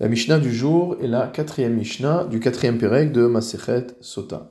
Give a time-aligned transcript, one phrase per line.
[0.00, 4.50] La Mishnah du jour est la quatrième Mishnah du quatrième Pérec de Masechet Sota.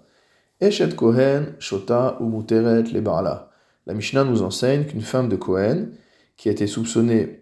[0.62, 5.94] Eshet Kohen, Shota ou Muteret le La Mishnah nous enseigne qu'une femme de Kohen,
[6.38, 7.42] qui a été soupçonnée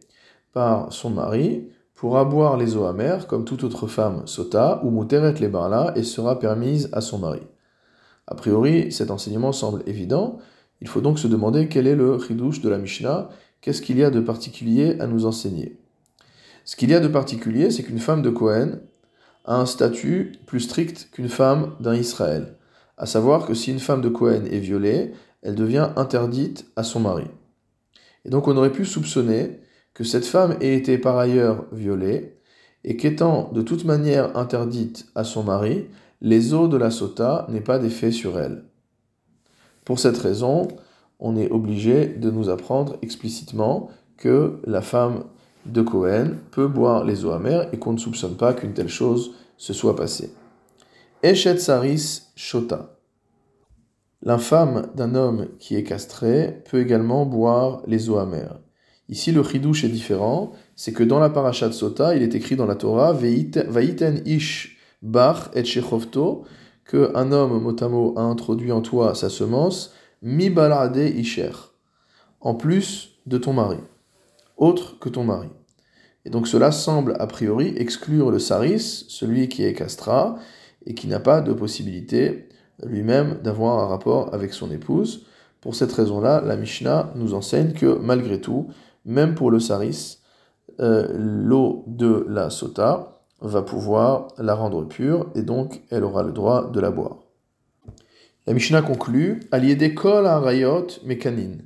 [0.54, 5.34] par son mari, pourra boire les eaux amères comme toute autre femme Sota ou Muteret
[5.42, 7.42] le et sera permise à son mari.
[8.26, 10.38] A priori, cet enseignement semble évident.
[10.80, 13.28] Il faut donc se demander quel est le chidouche de la Mishnah,
[13.60, 15.82] qu'est-ce qu'il y a de particulier à nous enseigner?
[16.68, 18.80] Ce qu'il y a de particulier, c'est qu'une femme de Cohen
[19.46, 22.58] a un statut plus strict qu'une femme d'un Israël.
[22.98, 25.14] À savoir que si une femme de Cohen est violée,
[25.44, 27.24] elle devient interdite à son mari.
[28.26, 29.62] Et donc on aurait pu soupçonner
[29.94, 32.38] que cette femme ait été par ailleurs violée
[32.84, 35.86] et qu'étant de toute manière interdite à son mari,
[36.20, 38.66] les eaux de la sota n'aient pas d'effet sur elle.
[39.86, 40.68] Pour cette raison,
[41.22, 45.24] on est obligé de nous apprendre explicitement que la femme
[45.66, 49.34] de Cohen peut boire les eaux amères et qu'on ne soupçonne pas qu'une telle chose
[49.58, 50.34] se soit passée.
[51.24, 52.98] Eshet Saris Shota.
[54.22, 58.60] L'infâme d'un homme qui est castré peut également boire les eaux amères.
[59.10, 62.66] Ici, le chidouche est différent, c'est que dans la parashat Sota, il est écrit dans
[62.66, 66.46] la Torah Vaiten ish bach et shechovto
[66.86, 71.52] que un homme motamo a introduit en toi sa semence mi balade isher
[72.42, 73.78] en plus de ton mari
[74.58, 75.50] autre que ton mari.
[76.26, 80.38] Et donc cela semble a priori exclure le saris, celui qui est castra,
[80.86, 82.50] et qui n'a pas de possibilité
[82.84, 85.26] lui-même d'avoir un rapport avec son épouse.
[85.62, 88.68] Pour cette raison-là, la Mishnah nous enseigne que malgré tout,
[89.06, 90.20] même pour le saris,
[90.80, 96.32] euh, l'eau de la sota va pouvoir la rendre pure et donc elle aura le
[96.32, 97.18] droit de la boire.
[98.46, 101.64] La Mishnah conclut des kol rayot mécanine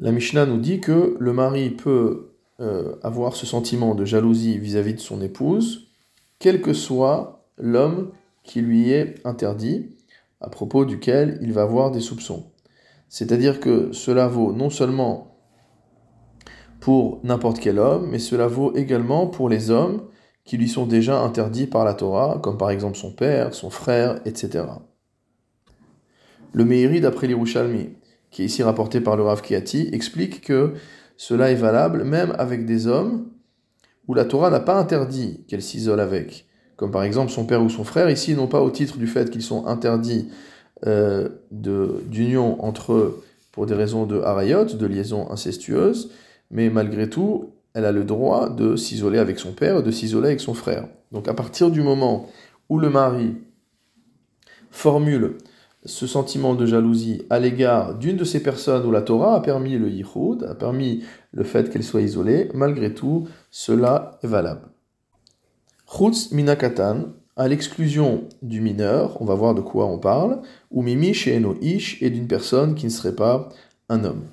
[0.00, 4.94] la Mishnah nous dit que le mari peut euh, avoir ce sentiment de jalousie vis-à-vis
[4.94, 5.88] de son épouse,
[6.38, 8.10] quel que soit l'homme
[8.42, 9.94] qui lui est interdit,
[10.40, 12.50] à propos duquel il va avoir des soupçons.
[13.10, 15.36] C'est-à-dire que cela vaut non seulement
[16.80, 20.04] pour n'importe quel homme, mais cela vaut également pour les hommes
[20.44, 24.20] qui lui sont déjà interdits par la Torah, comme par exemple son père, son frère,
[24.24, 24.64] etc.
[26.52, 27.90] Le Meiri, d'après l'Irushalmi,
[28.30, 30.74] qui est ici rapporté par le Rav Kiati, explique que
[31.16, 33.26] cela est valable même avec des hommes
[34.08, 36.46] où la Torah n'a pas interdit qu'elle s'isole avec,
[36.76, 39.30] comme par exemple son père ou son frère, ici non pas au titre du fait
[39.30, 40.28] qu'ils sont interdits
[40.86, 46.10] euh, d'union entre eux pour des raisons de harayot, de liaison incestueuse,
[46.50, 50.40] mais malgré tout, elle a le droit de s'isoler avec son père, de s'isoler avec
[50.40, 50.88] son frère.
[51.12, 52.28] Donc à partir du moment
[52.68, 53.36] où le mari
[54.70, 55.36] formule
[55.84, 59.78] ce sentiment de jalousie à l'égard d'une de ces personnes où la Torah a permis
[59.78, 64.68] le yichud, a permis le fait qu'elle soit isolée, malgré tout, cela est valable.
[65.86, 71.14] Chutz minakatan, à l'exclusion du mineur, on va voir de quoi on parle, ou mimi
[71.14, 73.48] chez ish et d'une personne qui ne serait pas
[73.88, 74.24] un homme.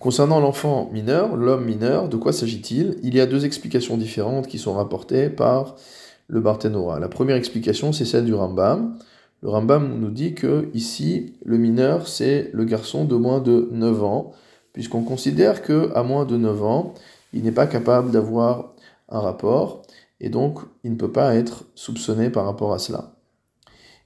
[0.00, 2.98] Concernant l'enfant mineur, l'homme mineur, de quoi s'agit-il?
[3.02, 5.76] Il y a deux explications différentes qui sont rapportées par
[6.26, 6.98] le Barthénora.
[6.98, 8.98] La première explication, c'est celle du Rambam,
[9.44, 14.02] le Rambam nous dit que ici, le mineur, c'est le garçon de moins de 9
[14.02, 14.32] ans,
[14.72, 16.94] puisqu'on considère que à moins de 9 ans,
[17.34, 18.72] il n'est pas capable d'avoir
[19.10, 19.82] un rapport,
[20.18, 23.16] et donc il ne peut pas être soupçonné par rapport à cela.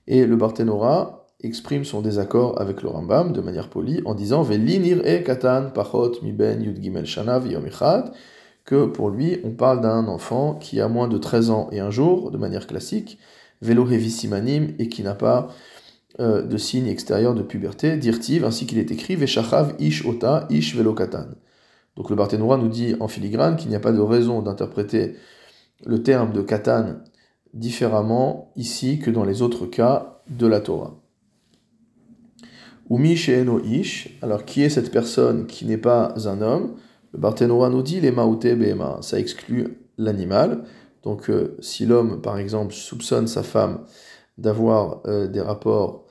[0.08, 5.02] Et le Barthénora exprime son désaccord avec le Rambam de manière polie en disant Velinir
[5.04, 7.40] e katan pachot mi ben yud gimel shana
[8.64, 11.90] que pour lui, on parle d'un enfant qui a moins de 13 ans et un
[11.90, 13.18] jour, de manière classique,
[13.60, 15.48] vélo et qui n'a pas
[16.20, 20.74] euh, de signe extérieur de puberté, dirtiv, ainsi qu'il est écrit Veshachav ish ota ish
[20.74, 21.26] velokatan.
[21.96, 25.16] Donc le Barthénois nous dit en filigrane qu'il n'y a pas de raison d'interpréter
[25.84, 26.96] le terme de katan
[27.54, 31.00] différemment ici que dans les autres cas de la Torah.
[32.90, 36.76] Umi she'eno ish, alors qui est cette personne qui n'est pas un homme?
[37.12, 40.64] Le Barthénois nous dit les maute bema, ça exclut l'animal.
[41.02, 43.84] Donc euh, si l'homme, par exemple, soupçonne sa femme
[44.36, 46.06] d'avoir euh, des rapports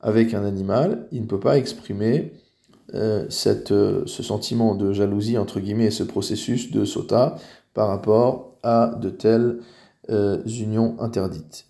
[0.00, 2.32] avec un animal, il ne peut pas exprimer
[2.94, 7.36] euh, ce sentiment de jalousie, entre guillemets, et ce processus de sota
[7.74, 9.60] par rapport à de telles
[10.08, 11.67] unions interdites.